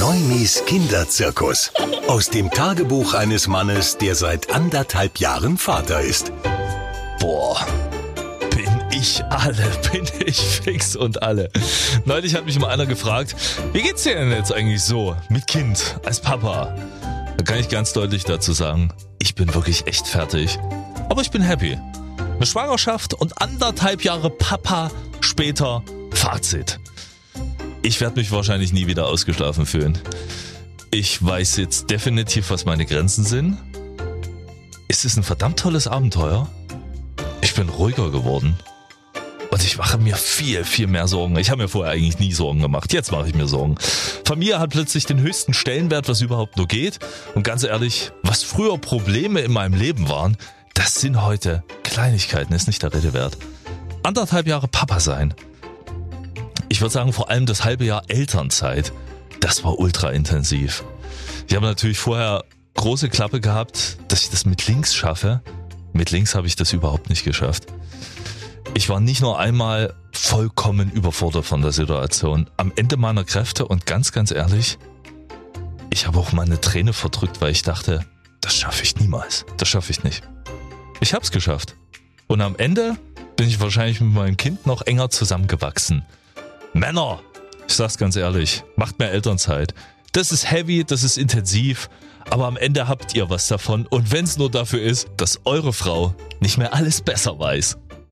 [0.00, 1.70] Neumis Kinderzirkus.
[2.08, 6.32] Aus dem Tagebuch eines Mannes, der seit anderthalb Jahren Vater ist.
[7.20, 7.58] Boah,
[8.50, 11.50] bin ich alle, bin ich fix und alle.
[12.04, 13.36] Neulich hat mich mal einer gefragt,
[13.72, 16.74] wie geht's dir denn jetzt eigentlich so mit Kind als Papa?
[17.36, 20.58] Da kann ich ganz deutlich dazu sagen, ich bin wirklich echt fertig.
[21.08, 21.78] Aber ich bin happy.
[22.36, 24.90] Eine Schwangerschaft und anderthalb Jahre Papa
[25.20, 25.82] später
[26.12, 26.78] Fazit.
[27.86, 29.96] Ich werde mich wahrscheinlich nie wieder ausgeschlafen fühlen.
[30.90, 33.58] Ich weiß jetzt definitiv, was meine Grenzen sind.
[34.88, 36.50] Es ist ein verdammt tolles Abenteuer.
[37.42, 38.58] Ich bin ruhiger geworden.
[39.52, 41.38] Und ich mache mir viel, viel mehr Sorgen.
[41.38, 42.92] Ich habe mir vorher eigentlich nie Sorgen gemacht.
[42.92, 43.76] Jetzt mache ich mir Sorgen.
[44.24, 46.98] Familie hat plötzlich den höchsten Stellenwert, was überhaupt nur geht.
[47.36, 50.36] Und ganz ehrlich, was früher Probleme in meinem Leben waren,
[50.74, 53.38] das sind heute Kleinigkeiten, ist nicht der Rede wert.
[54.02, 55.34] Anderthalb Jahre Papa sein
[56.76, 58.92] ich würde sagen, vor allem das halbe Jahr Elternzeit,
[59.40, 60.84] das war ultra intensiv.
[61.48, 62.44] Ich habe natürlich vorher
[62.74, 65.40] große Klappe gehabt, dass ich das mit links schaffe.
[65.94, 67.64] Mit links habe ich das überhaupt nicht geschafft.
[68.74, 73.86] Ich war nicht nur einmal vollkommen überfordert von der Situation, am Ende meiner Kräfte und
[73.86, 74.76] ganz, ganz ehrlich,
[75.88, 78.04] ich habe auch mal eine Träne verdrückt, weil ich dachte,
[78.42, 79.46] das schaffe ich niemals.
[79.56, 80.24] Das schaffe ich nicht.
[81.00, 81.74] Ich habe es geschafft.
[82.26, 82.98] Und am Ende
[83.36, 86.04] bin ich wahrscheinlich mit meinem Kind noch enger zusammengewachsen.
[86.76, 87.20] Männer,
[87.66, 89.72] ich sag's ganz ehrlich, macht mehr Elternzeit.
[90.12, 91.88] Das ist heavy, das ist intensiv,
[92.28, 96.14] aber am Ende habt ihr was davon und wenn's nur dafür ist, dass eure Frau
[96.38, 97.78] nicht mehr alles besser weiß.